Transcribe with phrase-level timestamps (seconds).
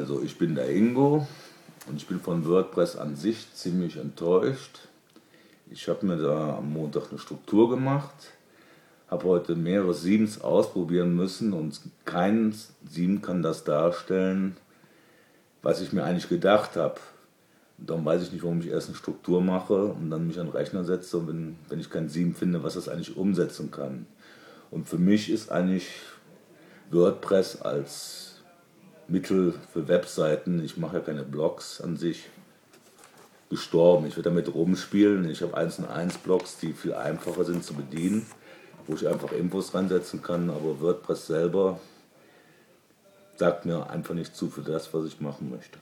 [0.00, 1.26] Also, ich bin der Ingo
[1.86, 4.78] und ich bin von WordPress an sich ziemlich enttäuscht.
[5.70, 8.14] Ich habe mir da am Montag eine Struktur gemacht,
[9.10, 12.54] habe heute mehrere Siebens ausprobieren müssen und kein
[12.88, 14.56] Sieben kann das darstellen,
[15.60, 16.98] was ich mir eigentlich gedacht habe.
[17.76, 20.56] Dann weiß ich nicht, warum ich erst eine Struktur mache und dann mich an den
[20.56, 24.06] Rechner setze und wenn, wenn ich kein Sieben finde, was das eigentlich umsetzen kann.
[24.70, 25.90] Und für mich ist eigentlich
[26.90, 28.29] WordPress als
[29.10, 32.28] Mittel für Webseiten, ich mache ja keine Blogs an sich,
[33.50, 34.06] gestorben.
[34.06, 35.28] Ich werde damit rumspielen.
[35.28, 38.24] Ich habe 1 und 1 Blogs, die viel einfacher sind zu bedienen,
[38.86, 41.80] wo ich einfach Infos reinsetzen kann, aber WordPress selber
[43.36, 45.78] sagt mir einfach nicht zu für das, was ich machen möchte.